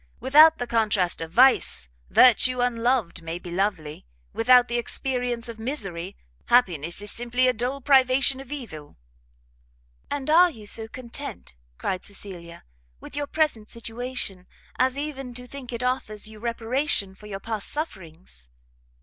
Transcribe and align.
Without 0.19 0.57
the 0.57 0.65
contrast 0.65 1.21
of 1.21 1.31
vice, 1.31 1.87
virtue 2.09 2.59
unloved 2.59 3.21
may 3.21 3.37
be 3.37 3.51
lovely; 3.51 4.07
without 4.33 4.67
the 4.67 4.79
experience 4.79 5.47
of 5.47 5.59
misery, 5.59 6.15
happiness 6.47 7.03
is 7.03 7.11
simply 7.11 7.47
a 7.47 7.53
dull 7.53 7.81
privation 7.81 8.39
of 8.39 8.51
evil." 8.51 8.97
"And 10.09 10.27
are 10.27 10.49
you 10.49 10.65
so 10.65 10.87
content," 10.87 11.53
cried 11.77 12.03
Cecilia, 12.03 12.63
"with 12.99 13.15
your 13.15 13.27
present 13.27 13.69
situation, 13.69 14.47
as 14.79 14.97
even 14.97 15.35
to 15.35 15.45
think 15.45 15.71
it 15.71 15.83
offers 15.83 16.27
you 16.27 16.39
reparation 16.39 17.13
for 17.13 17.27
your 17.27 17.39
past 17.39 17.69
sufferings?" 17.69 18.49